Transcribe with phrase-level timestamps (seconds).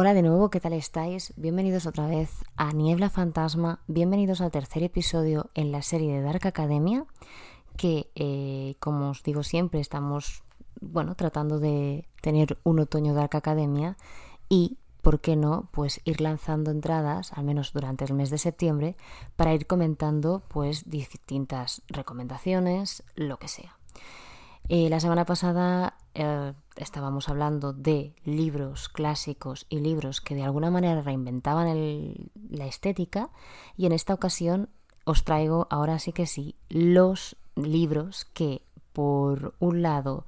[0.00, 1.32] Hola de nuevo, ¿qué tal estáis?
[1.36, 6.46] Bienvenidos otra vez a Niebla Fantasma, bienvenidos al tercer episodio en la serie de Dark
[6.46, 7.04] Academia,
[7.76, 10.44] que eh, como os digo siempre estamos,
[10.80, 13.96] bueno, tratando de tener un otoño Dark Academia
[14.48, 18.96] y, ¿por qué no?, pues ir lanzando entradas, al menos durante el mes de septiembre,
[19.34, 23.76] para ir comentando pues distintas recomendaciones, lo que sea.
[24.68, 30.68] Eh, la semana pasada eh, estábamos hablando de libros clásicos y libros que de alguna
[30.68, 31.68] manera reinventaban
[32.50, 33.30] la estética
[33.76, 34.68] y en esta ocasión
[35.04, 40.26] os traigo ahora sí que sí los libros que por un lado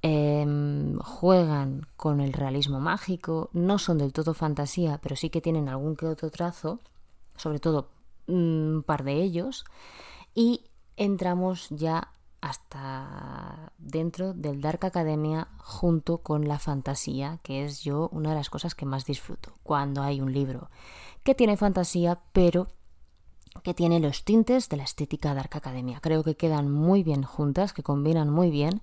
[0.00, 5.68] em, juegan con el realismo mágico, no son del todo fantasía, pero sí que tienen
[5.68, 6.80] algún que otro trazo,
[7.36, 7.90] sobre todo
[8.26, 9.66] un par de ellos,
[10.34, 10.64] y
[10.96, 18.30] entramos ya hasta dentro del Dark Academia junto con la fantasía, que es yo una
[18.30, 20.70] de las cosas que más disfruto, cuando hay un libro
[21.22, 22.68] que tiene fantasía, pero
[23.62, 26.00] que tiene los tintes de la estética Dark Academia.
[26.00, 28.80] Creo que quedan muy bien juntas, que combinan muy bien,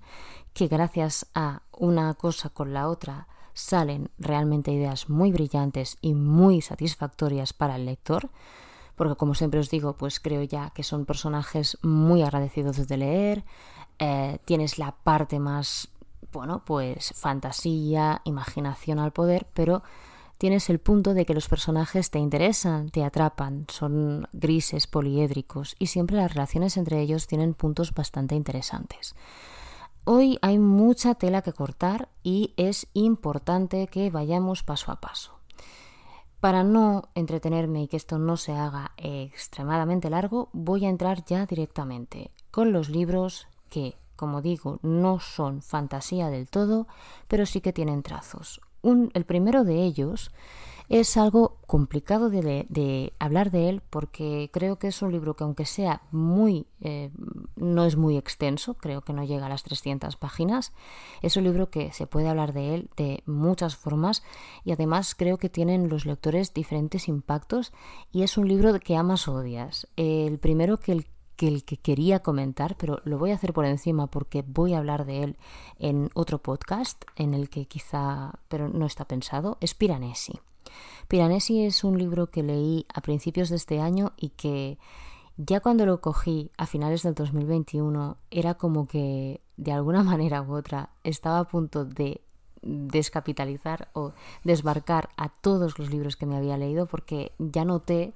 [0.52, 6.60] que gracias a una cosa con la otra salen realmente ideas muy brillantes y muy
[6.60, 8.30] satisfactorias para el lector
[8.98, 13.44] porque como siempre os digo, pues creo ya que son personajes muy agradecidos de leer,
[13.98, 15.88] eh, tienes la parte más,
[16.32, 19.82] bueno, pues fantasía, imaginación al poder, pero
[20.36, 25.86] tienes el punto de que los personajes te interesan, te atrapan, son grises, poliédricos y
[25.86, 29.14] siempre las relaciones entre ellos tienen puntos bastante interesantes.
[30.04, 35.37] Hoy hay mucha tela que cortar y es importante que vayamos paso a paso.
[36.40, 41.46] Para no entretenerme y que esto no se haga extremadamente largo, voy a entrar ya
[41.46, 46.86] directamente con los libros que, como digo, no son fantasía del todo,
[47.26, 48.60] pero sí que tienen trazos.
[48.82, 50.30] el primero de ellos
[50.88, 55.66] es algo complicado de, hablar de él porque creo que es un libro que aunque
[55.66, 57.10] sea muy, eh,
[57.56, 60.72] no es muy extenso, creo que no llega a las 300 páginas,
[61.20, 64.22] es un libro que se puede hablar de él de muchas formas
[64.64, 67.72] y además creo que tienen los lectores diferentes impactos
[68.10, 69.88] y es un libro que amas o odias.
[69.96, 73.64] El primero que el que el que quería comentar, pero lo voy a hacer por
[73.64, 75.36] encima porque voy a hablar de él
[75.78, 80.40] en otro podcast en el que quizá, pero no está pensado, es Piranesi.
[81.08, 84.78] Piranesi es un libro que leí a principios de este año y que
[85.38, 90.54] ya cuando lo cogí a finales del 2021 era como que de alguna manera u
[90.54, 92.20] otra estaba a punto de
[92.60, 94.12] descapitalizar o
[94.44, 98.14] desbarcar a todos los libros que me había leído porque ya noté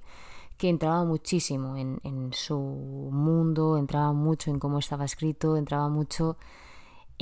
[0.59, 6.37] que entraba muchísimo en, en su mundo, entraba mucho en cómo estaba escrito, entraba mucho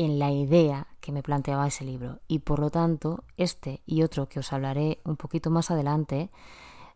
[0.00, 2.20] en la idea que me planteaba ese libro.
[2.26, 6.30] Y por lo tanto este y otro que os hablaré un poquito más adelante,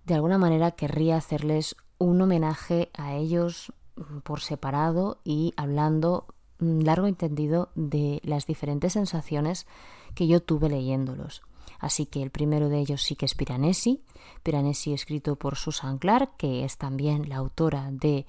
[0.07, 6.25] de alguna manera querría hacerles un homenaje a ellos mm, por separado y hablando
[6.61, 9.67] mm, largo entendido de las diferentes sensaciones
[10.15, 11.43] que yo tuve leyéndolos.
[11.81, 14.03] Así que el primero de ellos sí que es Piranesi,
[14.43, 18.25] Piranesi escrito por Susan Clark, que es también la autora de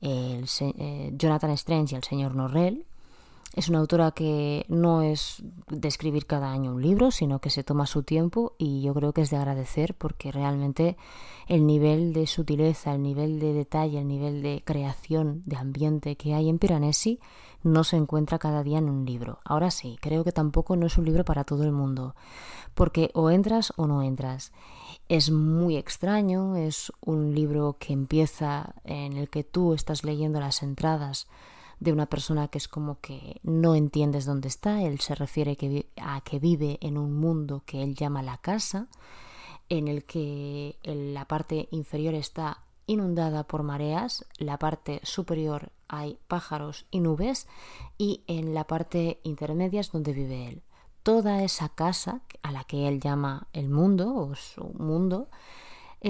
[0.00, 2.86] el, eh, Jonathan Strange y el señor Norrell,
[3.56, 7.64] es una autora que no es de escribir cada año un libro, sino que se
[7.64, 10.98] toma su tiempo y yo creo que es de agradecer porque realmente
[11.48, 16.34] el nivel de sutileza, el nivel de detalle, el nivel de creación de ambiente que
[16.34, 17.18] hay en Piranesi
[17.62, 19.38] no se encuentra cada día en un libro.
[19.42, 22.14] Ahora sí, creo que tampoco no es un libro para todo el mundo,
[22.74, 24.52] porque o entras o no entras.
[25.08, 30.62] Es muy extraño, es un libro que empieza en el que tú estás leyendo las
[30.62, 31.26] entradas
[31.80, 35.56] de una persona que es como que no entiendes dónde está, él se refiere
[35.96, 38.88] a que vive en un mundo que él llama la casa,
[39.68, 46.86] en el que la parte inferior está inundada por mareas, la parte superior hay pájaros
[46.90, 47.46] y nubes
[47.98, 50.62] y en la parte intermedia es donde vive él.
[51.02, 55.28] Toda esa casa a la que él llama el mundo o su mundo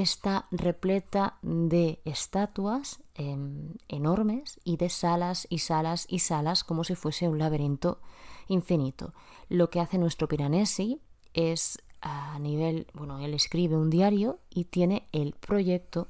[0.03, 6.95] está repleta de estatuas em, enormes y de salas y salas y salas como si
[6.95, 7.99] fuese un laberinto
[8.47, 9.15] infinito.
[9.49, 11.01] Lo que hace nuestro Piranesi
[11.33, 16.09] es a nivel, bueno, él escribe un diario y tiene el proyecto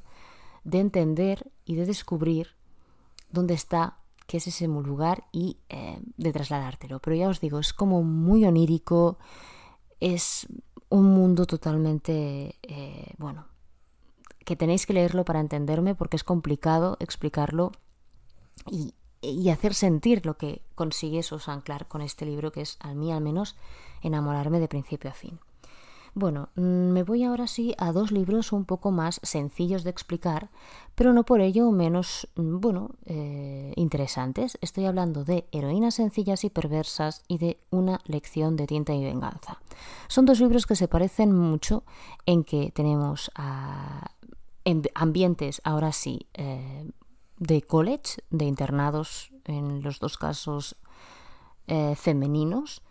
[0.65, 2.57] de entender y de descubrir
[3.31, 6.99] dónde está, qué es ese lugar y em, de trasladártelo.
[6.99, 9.19] Pero ya os digo, es como muy onírico,
[10.01, 10.49] es
[10.89, 13.47] un mundo totalmente, eh, bueno,
[14.47, 17.73] que tenéis que leerlo para entenderme porque es complicado explicarlo
[18.71, 18.95] y,
[19.51, 23.21] hacer sentir lo que consigue Susan Clark con este libro que es, a mí al
[23.21, 23.57] menos,
[24.03, 25.41] enamorarme de principio a fin.
[26.15, 30.49] Bueno, mm, me voy ahora sí a dos libros un poco más sencillos de explicar,
[30.95, 34.57] pero no por ello menos, mm, bueno, eh, interesantes.
[34.61, 39.61] Estoy hablando de Heroínas sencillas y perversas y de Una lección de tinta y venganza.
[40.09, 41.83] Son dos libros que se parecen mucho
[42.25, 43.31] en que tenemos
[44.95, 46.91] ambientes, ahora sí, eh,
[47.39, 50.77] de college, de internados, en los dos casos
[51.67, 52.83] eh, femeninos,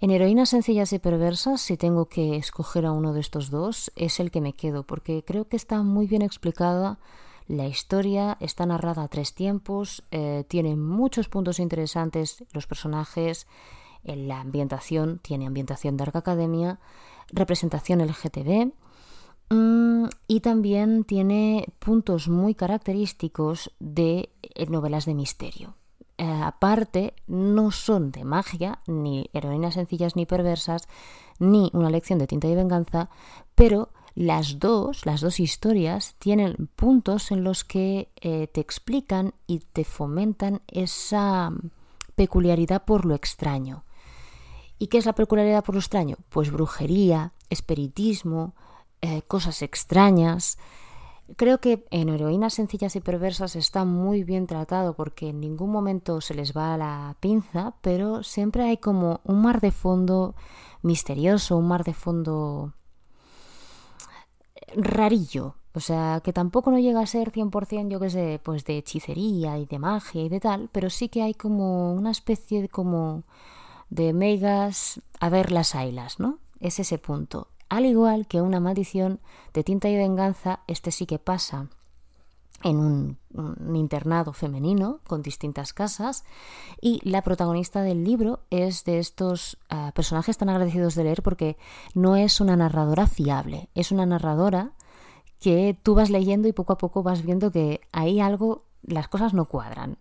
[0.00, 4.20] en Heroínas sencillas y perversas, si tengo que escoger a uno de estos dos, es
[4.20, 6.98] el que me quedo, porque creo que está muy bien explicada
[7.48, 13.46] la historia, está narrada a tres tiempos, eh, tiene muchos puntos interesantes los personajes,
[14.02, 16.78] la ambientación, tiene ambientación de Arca Academia,
[17.32, 18.72] representación LGTB,
[19.50, 25.74] mm, y también tiene puntos muy característicos de eh, novelas de misterio.
[26.18, 30.88] Eh, aparte, no son de magia, ni heroínas sencillas ni perversas,
[31.38, 33.10] ni una lección de tinta y venganza,
[33.54, 39.58] pero las dos, las dos historias, tienen puntos en los que eh, te explican y
[39.58, 41.52] te fomentan esa
[42.14, 43.84] peculiaridad por lo extraño.
[44.78, 46.16] ¿Y qué es la peculiaridad por lo extraño?
[46.30, 48.54] Pues brujería, espiritismo,
[49.00, 50.58] eh, cosas extrañas.
[51.36, 56.20] Creo que en heroínas sencillas y perversas está muy bien tratado porque en ningún momento
[56.20, 60.36] se les va la pinza, pero siempre hay como un mar de fondo
[60.82, 62.74] misterioso, un mar de fondo
[64.76, 65.56] rarillo.
[65.74, 69.58] O sea, que tampoco no llega a ser 100%, yo qué sé, pues de hechicería
[69.58, 73.24] y de magia y de tal, pero sí que hay como una especie como
[73.90, 76.38] de megas a ver las ailas, ¿no?
[76.60, 77.48] Es ese punto.
[77.68, 79.20] Al igual que una maldición
[79.52, 81.68] de tinta y venganza, este sí que pasa
[82.62, 83.18] en un,
[83.74, 86.24] internado femenino con distintas casas
[86.80, 91.58] y la protagonista del libro es de estos ah, personajes tan agradecidos de leer porque
[91.94, 94.72] no es una narradora fiable, es una narradora
[95.38, 99.34] que tú vas leyendo y poco a poco vas viendo que hay algo, las cosas
[99.34, 99.98] no cuadran.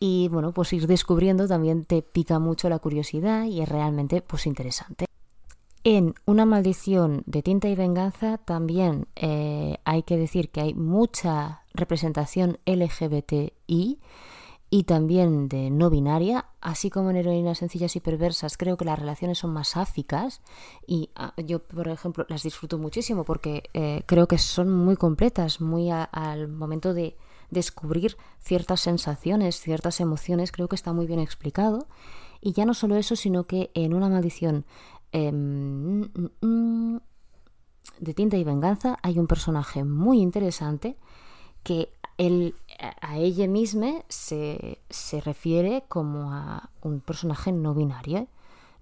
[0.00, 4.46] Y bueno, pues ir descubriendo también te pica mucho la curiosidad y es realmente pues
[4.46, 5.06] interesante.
[5.84, 11.62] En Una maldición de tinta y venganza también eh, hay que decir que hay mucha
[11.72, 13.98] representación LGBTI
[14.70, 18.98] y también de no binaria, así como en heroínas sencillas y perversas, creo que las
[18.98, 20.42] relaciones son más sáficas
[20.86, 25.60] y ah, yo, por ejemplo, las disfruto muchísimo porque eh, creo que son muy completas,
[25.60, 27.16] muy al momento de
[27.50, 31.86] descubrir ciertas sensaciones, ciertas emociones, creo que está muy bien explicado.
[32.40, 34.64] Y ya no solo eso, sino que en una maldición
[35.12, 37.00] Em, mm, mm, mm,
[38.00, 40.96] de Tinta y Venganza hay un personaje muy interesante
[41.62, 42.54] que él,
[43.00, 48.28] a ella misma se, se, refiere como a un personaje no binario.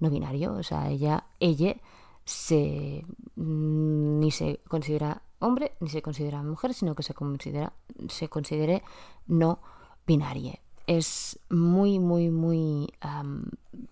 [0.01, 1.77] No binario, o sea, ella, ella
[2.25, 3.05] se,
[3.37, 7.73] ni se considera hombre ni se considera mujer, sino que se considera
[8.09, 8.83] se considere
[9.27, 9.61] no
[10.07, 12.93] binaria es muy, muy, muy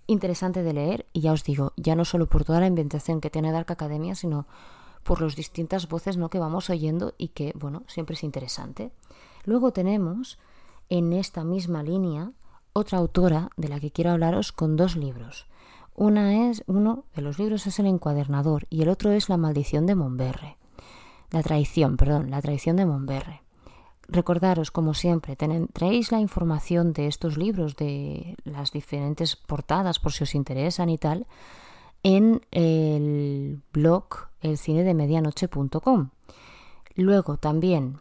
[0.07, 3.31] interesante de leer y ya os digo, ya no solo por toda la inventación que
[3.31, 4.47] tiene Dark Academia, sino
[5.03, 6.31] por las distintas voces ¿no?
[6.31, 8.91] que vamos oyendo y que, bueno, siempre es interesante.
[9.45, 10.39] Luego tenemos
[10.89, 12.33] en esta misma línea
[12.73, 15.47] otra autora de la que quiero hablaros con dos libros.
[15.95, 19.87] Una es, uno de los libros es El encuadernador y el otro es La maldición
[19.87, 20.57] de Monberre.
[21.31, 23.44] La traición, perdón, la traición de Monberre.
[24.09, 30.25] Recordaros, como siempre, tenéis la información de estos libros, de las diferentes portadas, por si
[30.25, 31.27] os interesan y tal,
[32.03, 36.11] en el blog elcinedemedianoche.com.
[36.97, 37.99] Luego también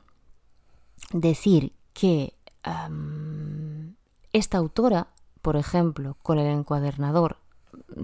[1.13, 2.33] decir que
[4.33, 5.07] esta autora,
[5.41, 7.37] por ejemplo, con el encuadernador,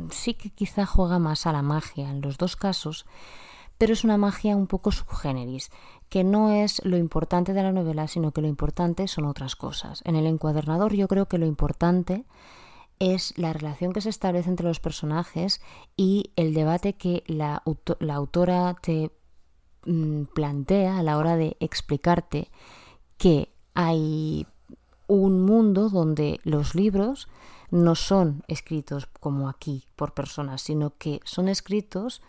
[0.09, 3.05] sí que quizá juega más a la magia en los dos casos,
[3.79, 5.71] pero es una magia un poco subgéneris,
[6.09, 10.01] que no es lo importante de la novela, sino que lo importante son otras cosas.
[10.03, 12.25] En el encuadernador yo creo que lo importante
[12.99, 15.61] es la relación que se establece entre los personajes
[15.95, 17.63] y el debate que la,
[18.13, 19.13] autora te
[19.85, 22.51] mm, plantea a la hora de explicarte
[23.17, 24.45] que hay
[25.07, 27.29] un mundo donde los libros
[27.71, 32.21] no son escritos como aquí por personas, sino que son escritos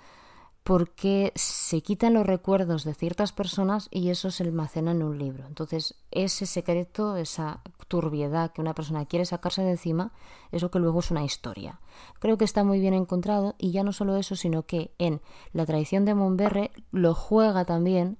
[0.62, 5.46] porque se quitan los recuerdos de ciertas personas y eso se almacena en un libro.
[5.46, 10.12] Entonces, ese secreto, esa turbiedad que una persona quiere sacarse de encima,
[10.52, 11.80] es lo que luego es una historia.
[12.18, 15.20] Creo que está muy bien encontrado y ya no solo eso, sino que en
[15.52, 18.18] la tradición de Monberre lo juega también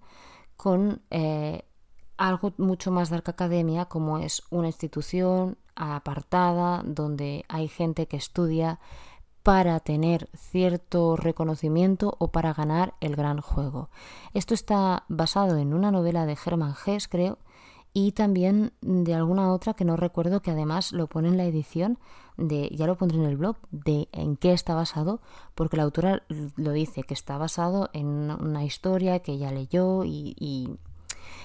[0.56, 1.64] con eh,
[2.16, 8.78] algo mucho más de academia, como es una institución apartada donde hay gente que estudia
[9.42, 13.88] para tener cierto reconocimiento o para ganar el gran juego.
[14.34, 17.38] Esto está basado en una novela de Hermann Hesse, creo,
[17.92, 21.98] y también de alguna otra que no recuerdo que además lo pone en la edición
[22.36, 25.20] de ya lo pondré en el blog de en qué está basado
[25.54, 26.22] porque la autora
[26.56, 30.76] lo dice que está basado en una historia que ella leyó y, y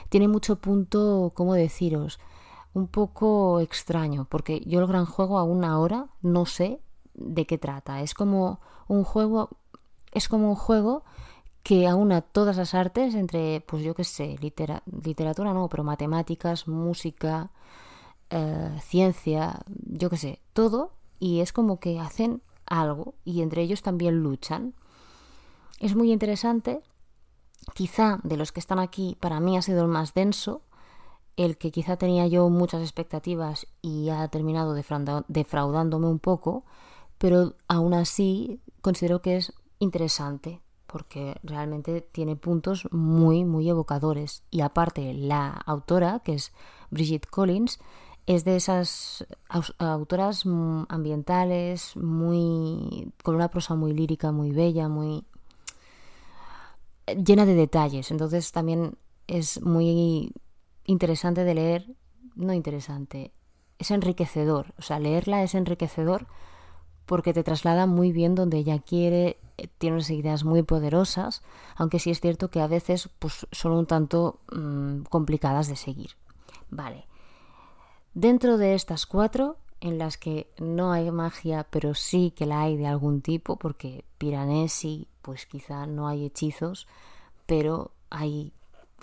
[0.09, 2.19] tiene mucho punto cómo deciros
[2.73, 6.79] un poco extraño porque yo el gran juego aún ahora no sé
[7.15, 9.49] de qué trata es como un juego
[10.11, 11.03] es como un juego
[11.65, 17.49] que aúna todas las artes entre, pues yo qué sé, literatura no, pero matemáticas, música,
[18.29, 23.81] eh, ciencia, yo qué sé, todo, y es como que hacen algo y entre ellos
[23.81, 24.75] también luchan.
[25.79, 26.81] Es muy interesante,
[27.73, 30.61] quizá de los que están aquí, para mí ha sido el más denso,
[31.35, 36.63] el que quizá tenía yo muchas expectativas y ha terminado defraudándome un poco,
[37.17, 44.43] pero aún así considero que es interesante porque realmente tiene puntos muy, muy evocadores.
[44.49, 46.53] Y aparte, la autora, que es
[46.89, 47.79] Brigitte Collins,
[48.27, 49.25] es de esas
[49.77, 50.45] autoras
[50.87, 55.25] ambientales, muy con una prosa muy lírica, muy bella, muy
[57.07, 58.09] llena de detalles.
[58.09, 60.31] Entonces también es muy
[60.85, 61.95] interesante de leer,
[62.35, 63.31] no interesante,
[63.77, 64.73] es enriquecedor.
[64.77, 66.27] O sea, leerla es enriquecedor
[67.05, 71.41] porque te traslada muy bien donde ella quiere, eh, tiene unas ideas muy poderosas,
[71.75, 76.11] aunque sí es cierto que a veces pues, son un tanto mm, complicadas de seguir.
[76.69, 77.05] Vale.
[78.13, 82.77] Dentro de estas cuatro, en las que no hay magia, pero sí que la hay
[82.77, 86.87] de algún tipo, porque Piranesi, pues quizá no hay hechizos,
[87.45, 88.53] pero hay,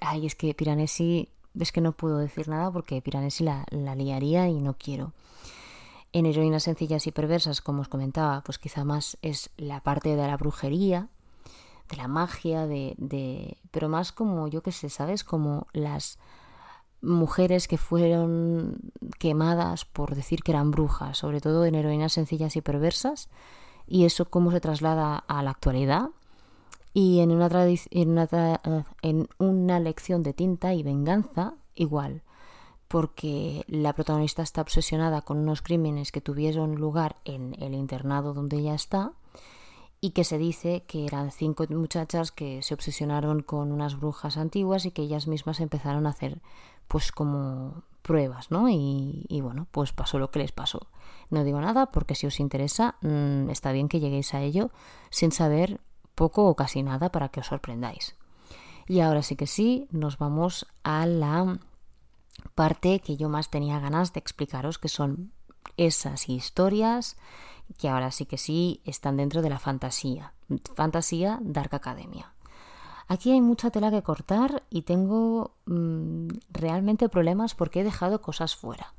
[0.01, 1.29] hay es que Piranesi,
[1.59, 5.13] es que no puedo decir nada porque Piranesi la, la liaría y no quiero.
[6.13, 10.27] En heroínas sencillas y perversas, como os comentaba, pues quizá más es la parte de
[10.27, 11.09] la brujería,
[11.89, 15.25] de la magia, de, de pero más como, yo qué sé, ¿sabes?
[15.25, 16.19] Como las
[17.01, 22.61] mujeres que fueron quemadas por decir que eran brujas, sobre todo en heroínas sencillas y
[22.61, 23.29] perversas,
[23.87, 26.11] y eso cómo se traslada a la actualidad.
[26.95, 27.49] Y en una,
[27.91, 28.29] en una,
[29.01, 32.23] en una lección de tinta y venganza, igual
[32.93, 38.59] porque la protagonista está obsesionada con unos crímenes que tuvieron lugar en el internado donde
[38.59, 39.13] ella está
[40.03, 44.85] y que se dice que eran cinco muchachas que se obsesionaron con unas brujas antiguas
[44.85, 46.43] y que ellas mismas empezaron a hacer
[46.87, 48.69] pues como pruebas, ¿no?
[48.69, 50.89] Y, bueno, pues pasó lo que les pasó.
[51.31, 54.71] No digo nada porque si os interesa mm, está bien que lleguéis a ello
[55.09, 55.81] sin saber
[56.15, 58.17] poco o casi nada para que os sorprendáis.
[58.87, 61.59] Y ahora sí que sí, nos vamos a la
[62.55, 65.33] parte que yo más tenía ganas de explicaros, que son
[65.77, 67.17] esas historias
[67.79, 70.35] que ahora sí que sí están dentro de la fantasía,
[70.75, 72.35] fantasía Dark Academia.
[73.09, 78.57] Aquí hay mucha tela que cortar y tengo mm, realmente problemas porque he dejado cosas
[78.57, 78.95] fuera.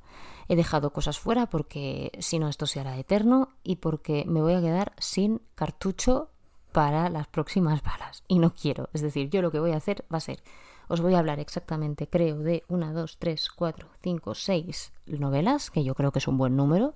[0.47, 4.53] He dejado cosas fuera porque si no esto se hará eterno y porque me voy
[4.53, 6.29] a quedar sin cartucho
[6.71, 8.23] para las próximas balas.
[8.27, 8.89] Y no quiero.
[8.93, 10.43] Es decir, yo lo que voy a hacer va a ser
[10.87, 15.83] os voy a hablar exactamente, creo, de una, dos, tres, cuatro, cinco, seis novelas, que
[15.83, 16.95] yo creo que es un buen número,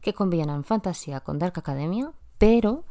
[0.00, 2.84] que combinan fantasía con Dark Academia, pero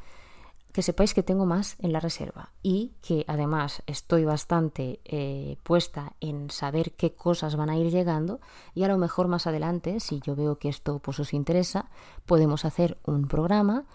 [0.77, 6.13] que sepáis que tengo más en la reserva y que además estoy bastante eh, puesta
[6.19, 8.39] en saber qué cosas van a ir llegando
[8.75, 11.89] y a lo mejor más adelante, si yo veo que esto pues, os interesa,
[12.27, 13.85] podemos hacer un programa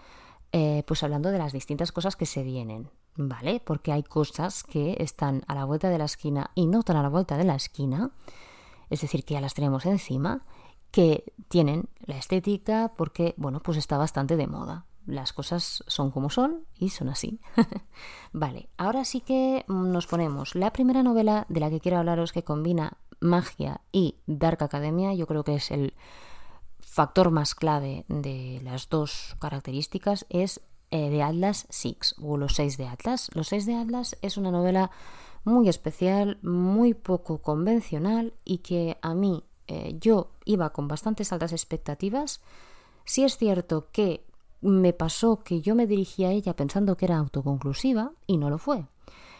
[0.51, 2.89] eh, pues hablando de las distintas cosas que se vienen.
[3.15, 3.61] ¿Vale?
[3.63, 7.03] Porque hay cosas que están a la vuelta de la esquina y no están a
[7.03, 8.11] la vuelta de la esquina,
[8.89, 10.45] es decir, que ya las tenemos encima,
[10.91, 14.85] que tienen la estética porque, bueno, pues está bastante de moda.
[15.05, 17.41] Las cosas son como son y son así.
[18.31, 22.43] vale, ahora sí que nos ponemos la primera novela de la que quiero hablaros que
[22.43, 25.93] combina magia y Dark Academia, yo creo que es el
[26.79, 30.61] factor más clave de las dos características, es
[30.93, 33.31] eh, de Atlas Six o Los Seis de Atlas.
[33.33, 34.91] Los Seis de Atlas es una novela
[35.43, 41.51] muy especial, muy poco convencional y que a mí eh, yo iba con bastantes altas
[41.51, 42.41] expectativas.
[43.05, 44.23] Sí es cierto que
[44.61, 48.59] me pasó que yo me dirigía a ella pensando que era autoconclusiva y no lo
[48.59, 48.85] fue.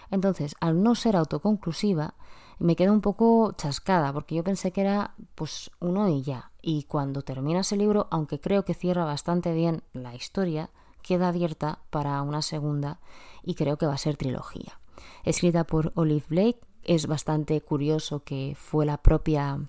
[0.09, 2.15] Entonces, al no ser autoconclusiva,
[2.57, 6.51] me quedé un poco chascada porque yo pensé que era pues uno y ya.
[6.63, 10.71] Y cuando termina ese libro, aunque creo que cierra bastante bien la historia,
[11.03, 12.99] queda abierta para una segunda
[13.43, 14.79] y creo que va a ser trilogía.
[15.23, 19.59] Escrita por Olive Blake, es bastante curioso que fue la propia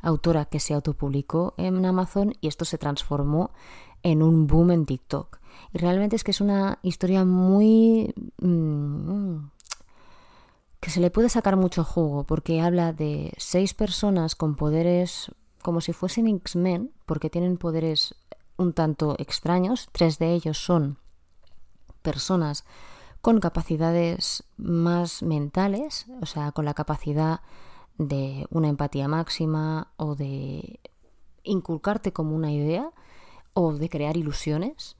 [0.00, 3.50] autora que se autopublicó en Amazon y esto se transformó
[4.02, 5.38] en un boom en TikTok.
[5.72, 8.14] Y realmente es que es una historia muy...
[8.40, 9.48] Mm,
[10.80, 15.30] que se le puede sacar mucho jugo, porque habla de seis personas con poderes
[15.62, 18.16] como si fuesen X-Men, porque tienen poderes
[18.56, 19.88] un tanto extraños.
[19.92, 20.98] Tres de ellos son
[22.02, 22.64] personas
[23.20, 27.40] con capacidades más mentales, o sea, con la capacidad
[27.98, 30.80] de una empatía máxima o de
[31.44, 32.90] inculcarte como una idea
[33.54, 34.96] o de crear ilusiones.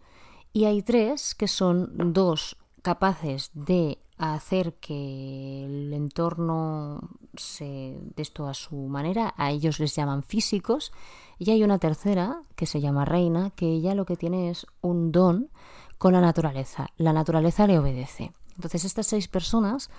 [0.52, 8.46] Y hay tres que son dos capaces de hacer que el entorno se de esto
[8.46, 10.92] a su manera, a ellos les llaman físicos,
[11.38, 15.10] y hay una tercera que se llama reina, que ella lo que tiene es un
[15.10, 15.50] don
[15.98, 16.88] con la naturaleza.
[16.96, 18.32] La naturaleza le obedece.
[18.54, 19.90] Entonces estas seis personas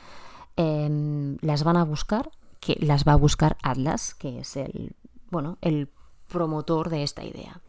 [0.56, 4.96] em, las van a buscar, que las va a buscar Atlas, que es el
[5.32, 5.90] bueno el
[6.30, 7.60] promotor de esta idea.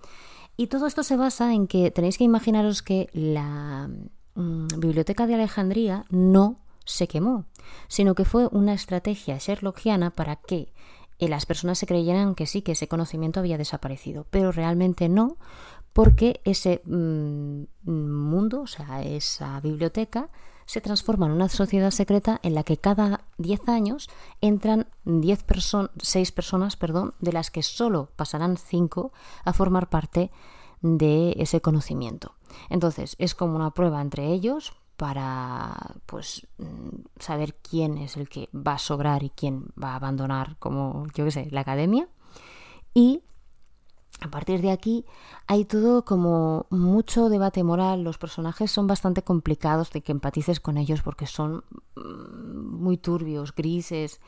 [0.57, 3.91] Y todo esto se basa en que tenéis que imaginaros que la
[4.35, 7.47] mm, biblioteca de Alejandría no se quemó,
[7.89, 10.73] sino que fue una estrategia sherlockiana para que
[11.19, 15.37] eh, las personas se creyeran que sí, que ese conocimiento había desaparecido, pero realmente no,
[15.93, 20.29] porque ese mm, mundo, o sea, esa biblioteca,
[20.67, 24.09] se transforma en una sociedad secreta en la que cada 10 años
[24.41, 29.13] entran 10 personas, 6 personas, perdón, de las que solo pasarán 5
[29.45, 30.31] a formar parte
[30.81, 32.35] de ese conocimiento.
[32.69, 38.49] Entonces, es como una prueba entre ellos para pues mm, saber quién es el que
[38.55, 42.09] va a sobrar y quién va a abandonar como yo qué sé, la academia
[42.95, 43.23] y
[44.21, 45.05] a partir de aquí
[45.47, 48.05] hay todo como mucho debate moral.
[48.05, 51.65] Los personajes son bastante complicados de que empatices con ellos porque son
[51.97, 54.21] mm, muy turbios, grises.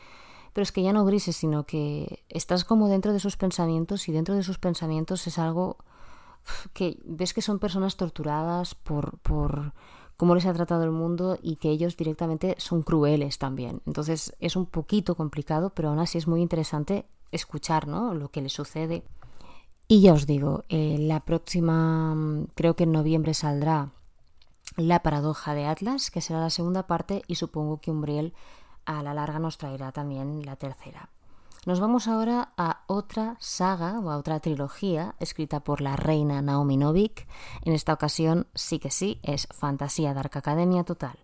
[0.52, 4.12] Pero es que ya no grises, sino que estás como dentro de sus pensamientos y
[4.12, 5.78] dentro de sus pensamientos es algo
[6.72, 9.72] que ves que son personas torturadas por, por
[10.16, 13.82] cómo les ha tratado el mundo y que ellos directamente son crueles también.
[13.86, 18.14] Entonces es un poquito complicado, pero aún así es muy interesante escuchar ¿no?
[18.14, 19.04] lo que les sucede
[19.88, 23.92] y ya os digo, eh, la próxima, mm, creo que en noviembre saldrá
[24.76, 28.34] La paradoja de Atlas, que será la segunda parte, y supongo que Umbriel
[28.84, 31.08] a la larga nos traerá también la tercera.
[31.66, 36.76] Nos vamos ahora a otra saga o a otra trilogía escrita por la reina Naomi
[36.76, 37.26] Novik.
[37.62, 41.18] En esta ocasión sí que sí, es fantasía Dark Academia total,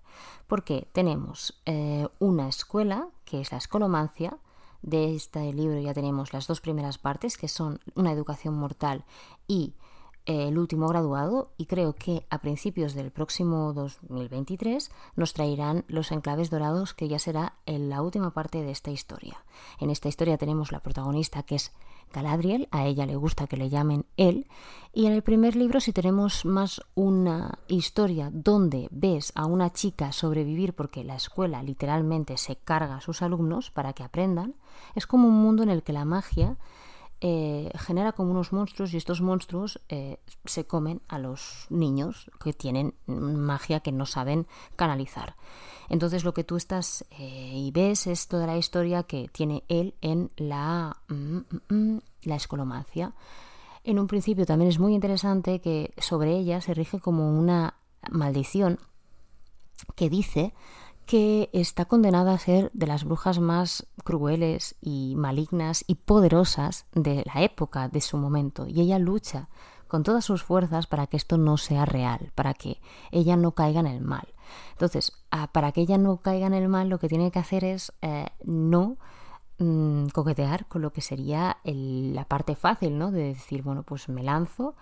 [0.48, 4.36] porque tenemos eh, una escuela, que es la escolomancia,
[4.82, 9.04] de este libro ya tenemos las dos primeras partes, que son una educación mortal
[9.46, 9.74] y
[10.26, 16.50] el último graduado, y creo que a principios del próximo 2023 nos traerán los enclaves
[16.50, 19.44] dorados, que ya será en la última parte de esta historia.
[19.80, 21.72] En esta historia tenemos la protagonista que es
[22.12, 24.46] Galadriel, a ella le gusta que le llamen él,
[24.92, 30.12] y en el primer libro si tenemos más una historia donde ves a una chica
[30.12, 34.54] sobrevivir porque la escuela literalmente se carga a sus alumnos para que aprendan,
[34.94, 36.58] es como un mundo en el que la magia
[37.24, 42.52] eh, genera como unos monstruos y estos monstruos eh, se comen a los niños que
[42.52, 45.36] tienen magia que no saben canalizar.
[45.88, 49.94] Entonces lo que tú estás eh, y ves es toda la historia que tiene él
[50.00, 53.12] en la, mm, mm, mm, la escolomancia.
[53.84, 57.74] En un principio también es muy interesante que sobre ella se rige como una
[58.10, 58.80] maldición
[59.94, 60.54] que dice
[61.06, 67.24] que está condenada a ser de las brujas más crueles y malignas y poderosas de
[67.32, 69.48] la época, de su momento, y ella lucha
[69.92, 73.80] con todas sus fuerzas para que esto no sea real, para que ella no caiga
[73.80, 74.26] en el mal.
[74.70, 75.12] Entonces,
[75.52, 78.28] para que ella no caiga en el mal, lo que tiene que hacer es eh,
[78.42, 78.96] no
[79.58, 83.10] mm, coquetear con lo que sería la parte fácil, ¿no?
[83.10, 84.76] De decir, bueno, pues me lanzo,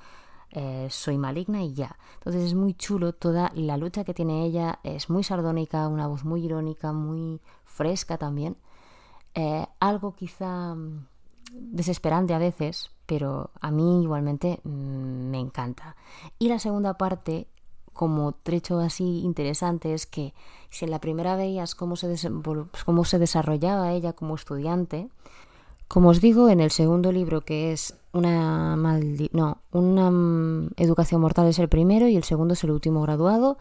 [0.53, 1.97] eh, soy maligna y ya.
[2.15, 6.25] Entonces es muy chulo toda la lucha que tiene ella, es muy sardónica, una voz
[6.25, 8.57] muy irónica, muy fresca también.
[9.35, 11.07] Eh, algo quizá mm,
[11.53, 15.97] desesperante a veces, pero a mí igualmente mm, me encanta.
[16.39, 17.47] Y la segunda parte,
[17.93, 20.35] como trecho así interesante, es que
[20.69, 22.13] si en la primera veías cómo se,
[22.85, 25.09] cómo se desarrollaba ella como estudiante,
[25.87, 31.49] como os digo, en el segundo libro, que es una no, una mm, educación mortal
[31.49, 33.59] es el primero y el segundo es el último graduado,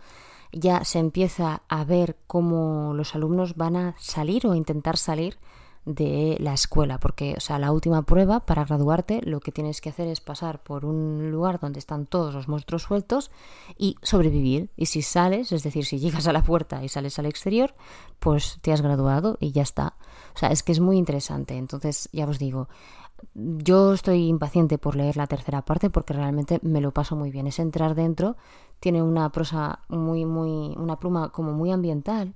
[0.51, 5.37] ya se empieza a ver cómo los alumnos van a salir o intentar salir
[5.85, 9.89] de la escuela, porque, o sea, la última prueba para graduarte, lo que tienes que
[9.89, 13.31] hacer es pasar por un lugar donde están todos los monstruos sueltos
[13.77, 14.69] y sobrevivir.
[14.75, 17.73] Y si sales, es decir, si llegas a la puerta y sales al exterior,
[18.19, 19.95] pues te has graduado y ya está.
[20.35, 21.57] O sea, es que es muy interesante.
[21.57, 22.69] Entonces, ya os digo,
[23.33, 27.47] yo estoy impaciente por leer la tercera parte porque realmente me lo paso muy bien.
[27.47, 28.37] Es entrar dentro,
[28.79, 32.33] tiene una prosa muy, muy, una pluma como muy ambiental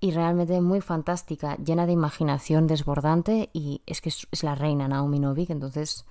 [0.00, 5.20] y realmente muy fantástica, llena de imaginación desbordante y es que es, la reina Naomi
[5.20, 6.04] Novik, entonces...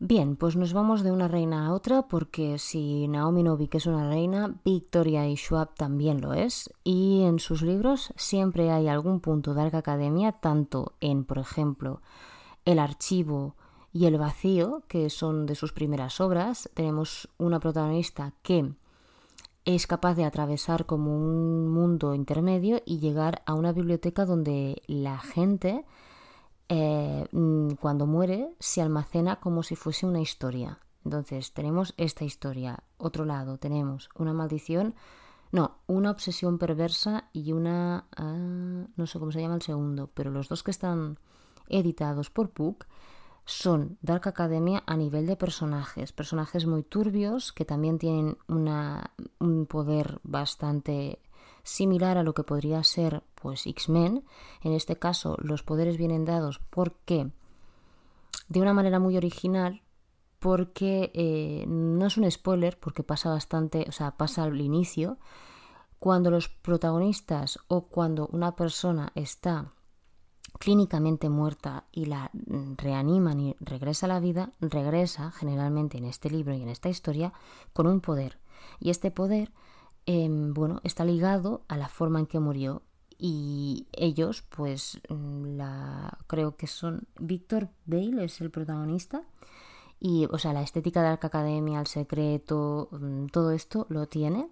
[0.00, 4.06] Bien, pues nos vamos de una reina a otra porque si Naomi Novik es una
[4.08, 9.54] reina, Victoria y Schwab también lo es y en sus libros siempre hay algún punto
[9.54, 12.02] de Arca Academia, tanto en, por ejemplo,
[12.64, 13.56] el archivo
[13.92, 16.68] y el vacío, que son de sus primeras obras.
[16.74, 18.74] Tenemos una protagonista que
[19.64, 25.18] es capaz de atravesar como un mundo intermedio y llegar a una biblioteca donde la
[25.18, 25.84] gente
[26.68, 30.80] eh, mm, cuando muere se almacena como si fuese una historia.
[31.04, 32.82] Entonces tenemos esta historia.
[32.96, 34.94] Otro lado tenemos una maldición,
[35.52, 38.06] no, una obsesión perversa y una...
[38.16, 41.18] Ah, no sé cómo se llama el segundo, pero los dos que están
[41.68, 42.86] editados por Puck
[43.44, 50.18] son Dark Academia a nivel de personajes, personajes muy turbios que también tienen un poder
[50.22, 51.18] bastante
[51.62, 54.24] similar a lo que podría ser pues X-Men.
[54.62, 57.30] En este caso los poderes vienen dados porque
[58.48, 59.82] de una manera muy original
[60.38, 65.18] porque eh, no es un spoiler porque pasa bastante, o sea, pasa al inicio
[65.98, 69.72] cuando los protagonistas o cuando una persona está
[70.58, 72.30] clínicamente muerta y la
[72.76, 77.32] reaniman y regresa a la vida, regresa generalmente en este libro y en esta historia
[77.72, 78.38] con un poder.
[78.80, 79.52] Y este poder,
[80.06, 82.82] em, bueno, está ligado a la forma en que murió.
[83.18, 89.22] Y ellos, pues, mm, la, creo que son Víctor Bale es el protagonista.
[90.00, 94.50] Y, o sea, la estética de Arca Academia, el secreto, mm, todo esto lo tiene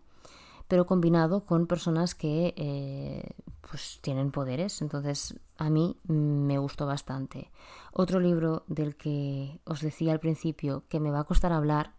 [0.72, 3.28] pero combinado con personas que eh,
[3.68, 4.80] pues tienen poderes.
[4.80, 7.52] Entonces a mí me gustó bastante.
[7.92, 11.94] Otro libro del que os decía al principio que me va a costar hablar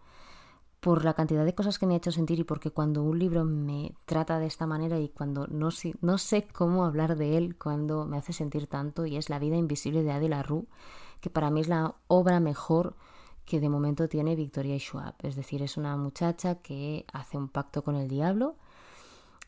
[0.82, 3.45] por la cantidad de cosas que me ha hecho sentir y porque cuando un libro
[3.45, 8.17] me trata de esta manera y cuando no, sé cómo hablar de él cuando me
[8.17, 10.65] hace sentir tanto y es La vida invisible de Adela Rue,
[11.21, 12.97] que para mí es la obra mejor
[13.45, 15.15] que de momento tiene Victoria Schwab.
[15.19, 18.58] Es decir, es una muchacha que hace un pacto con el diablo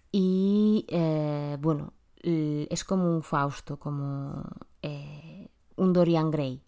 [0.09, 1.91] y eh, bueno,
[2.25, 4.43] es como un Fausto, como
[4.81, 6.61] eh, un Dorian Gray,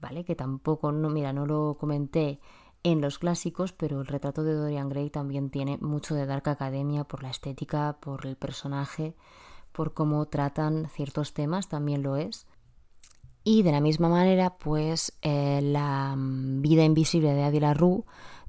[0.00, 0.24] ¿vale?
[0.24, 2.40] Que tampoco, no, mira, no lo comenté
[2.82, 7.04] en los clásicos, pero el retrato de Dorian Gray también tiene mucho de Dark Academia
[7.04, 9.14] por la estética, por el personaje,
[9.72, 12.46] por cómo tratan ciertos temas, también lo es.
[13.44, 18.04] Y de la misma manera, pues eh, la mm, vida invisible de Adila Rue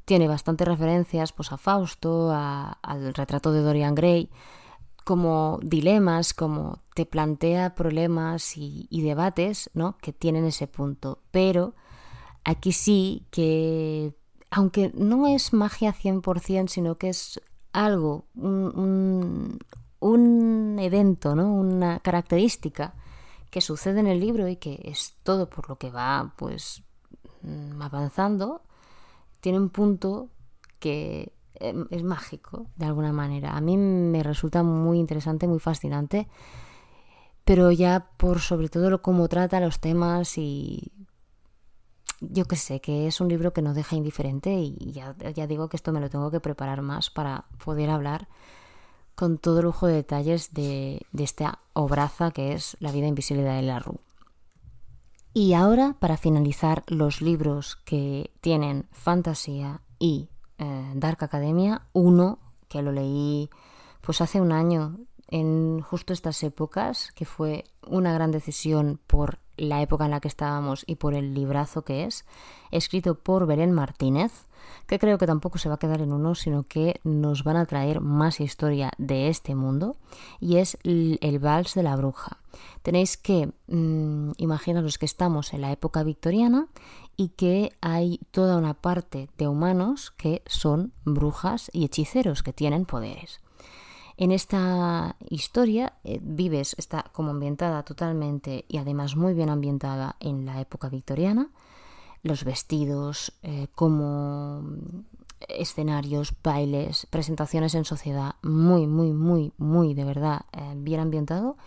[0.05, 4.29] tiene bastantes referencias pues, a Fausto, al retrato de Dorian Gray,
[5.03, 9.97] como dilemas, como te plantea problemas y, debates ¿no?
[9.97, 11.19] que tienen ese punto.
[11.31, 11.75] Pero
[12.43, 14.13] aquí sí que,
[14.51, 19.59] aunque no es magia 100%, sino que es algo, un,
[19.99, 21.53] un evento, ¿no?
[21.53, 22.93] una característica
[23.49, 26.83] que sucede en el libro y que es todo por lo que va pues
[27.43, 28.63] mm, avanzando,
[29.41, 30.29] tiene un punto
[30.79, 33.55] que es mágico de alguna manera.
[33.55, 36.27] A mí me resulta muy interesante, muy fascinante,
[37.45, 40.91] pero ya por sobre todo lo cómo trata los temas y
[42.29, 45.13] yo que sé, que es un libro que no deja indiferente y ya,
[45.47, 48.27] digo que esto me lo tengo que preparar más para poder hablar
[49.15, 53.79] con todo lujo de detalles de, esta obraza que es La vida invisible de la
[53.79, 53.99] Rue.
[55.33, 60.29] Y ahora, para finalizar los libros que tienen fantasía y
[60.63, 63.49] eh, Dark Academia, uno que lo leí
[64.01, 64.97] pues hace un año,
[65.27, 70.27] en justo estas épocas, que fue una gran decisión por la época en la que
[70.27, 72.25] estábamos y por el librazo que es,
[72.71, 74.45] escrito por Belén Martínez,
[74.87, 77.65] que creo que tampoco se va a quedar en uno, sino que nos van a
[77.65, 79.97] traer más historia de este mundo,
[80.39, 82.37] y es el Vals de la Bruja.
[82.81, 86.67] Tenéis que mmm, imaginaros que estamos en la época victoriana
[87.15, 92.85] y que hay toda una parte de humanos que son brujas y hechiceros que tienen
[92.85, 93.39] poderes.
[94.15, 100.45] En esta historia eh, vives, está como ambientada totalmente y además muy bien ambientada en
[100.45, 101.49] la época victoriana,
[102.23, 104.63] los vestidos, eh, como
[105.47, 111.57] escenarios, bailes, presentaciones en sociedad, muy, muy, muy, muy de verdad eh, bien ambientado.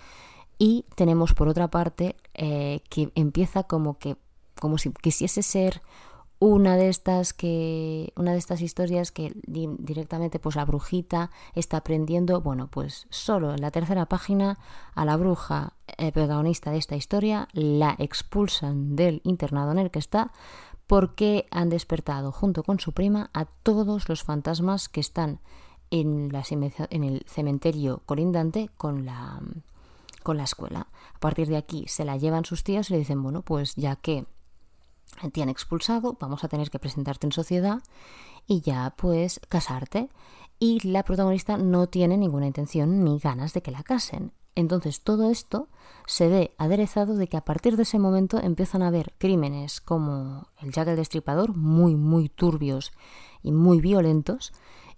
[0.58, 4.16] Y tenemos por otra parte eh, que empieza como que
[4.58, 5.82] como si quisiese ser
[6.38, 12.42] una de estas que una de estas historias que directamente pues la brujita está aprendiendo
[12.42, 14.58] bueno pues solo en la tercera página
[14.94, 15.72] a la bruja
[16.12, 20.32] protagonista de esta historia la expulsan del internado en el que está
[20.86, 25.40] porque han despertado junto con su prima a todos los fantasmas que están
[25.90, 26.30] en,
[26.90, 29.40] en el cementerio colindante con la,
[30.22, 30.88] con la escuela.
[31.14, 33.96] A partir de aquí se la llevan sus tíos y le dicen, bueno, pues ya
[33.96, 34.26] que
[35.32, 37.82] te han expulsado, vamos a tener que presentarte en sociedad
[38.46, 40.08] y ya pues casarte.
[40.58, 44.32] Y la protagonista no tiene ninguna intención ni ganas de que la casen.
[44.54, 45.68] Entonces todo esto
[46.06, 50.48] se ve aderezado de que a partir de ese momento empiezan a haber crímenes como
[50.62, 52.92] el Jack el Destripador, muy, muy turbios
[53.42, 54.54] y muy violentos,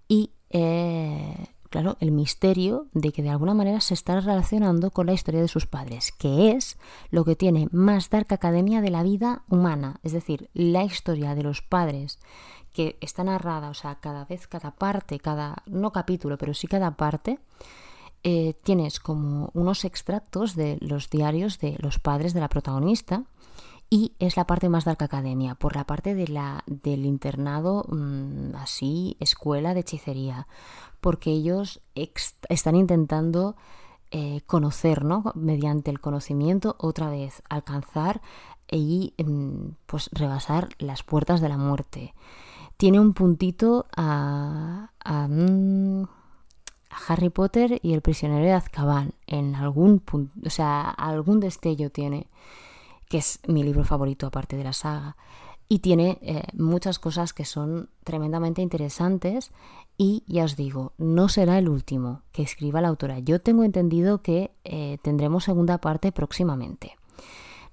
[0.06, 5.12] y eh, claro, el misterio de que de alguna manera se está relacionando con la
[5.12, 6.78] historia de sus padres, que es
[7.10, 11.42] lo que tiene más Dark Academia de la vida humana, es decir, la historia de
[11.42, 12.18] los padres
[12.72, 16.92] que está narrada, o sea, cada vez, cada parte, cada, no capítulo, pero sí cada
[16.92, 17.38] parte,
[18.24, 23.24] eh, tienes como unos extractos de los diarios de los padres de la protagonista
[23.90, 28.54] y es la parte más Dark Academia, por la parte de la, del internado mm,
[28.56, 30.46] así, escuela de hechicería,
[31.00, 31.80] porque ellos
[32.48, 33.56] están intentando
[34.10, 35.32] eh, conocer, ¿no?
[35.34, 38.20] Mediante el conocimiento, otra vez, alcanzar
[38.70, 42.14] y mm, pues rebasar las puertas de la muerte.
[42.76, 46.06] Tiene un puntito a, a mm,
[47.08, 49.12] Harry Potter y el prisionero de Azkaban.
[49.26, 52.28] En algún punto, o sea, algún destello tiene,
[53.08, 55.16] que es mi libro favorito aparte de la saga.
[55.68, 59.50] Y tiene eh, muchas cosas que son tremendamente interesantes
[59.98, 63.18] y ya os digo, no será el último que escriba la autora.
[63.18, 66.96] Yo tengo entendido que eh, tendremos segunda parte próximamente.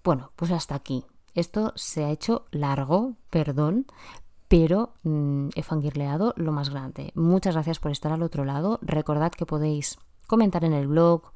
[0.04, 1.06] Bueno, pues hasta aquí.
[1.36, 3.86] Esto se ha hecho largo, perdón,
[4.48, 7.12] pero mm, he fangirleado lo más grande.
[7.16, 8.80] Muchas gracias por estar al otro lado.
[8.82, 11.32] Recordad que podéis comentar en el blog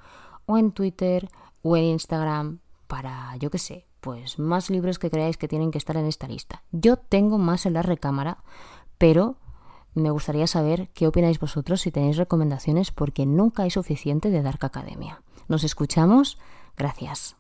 [0.46, 1.30] o en Twitter
[1.62, 5.78] o en Instagram para, yo qué sé, pues más libros que creáis que tienen que
[5.78, 6.64] estar en esta lista.
[6.72, 8.44] Yo tengo más en la recámara,
[8.98, 9.38] pero
[9.94, 14.64] me gustaría saber qué opináis vosotros si tenéis recomendaciones porque nunca hay suficiente de Dark
[14.64, 15.22] Academia.
[15.48, 16.38] Nos escuchamos.
[16.78, 17.39] Gracias.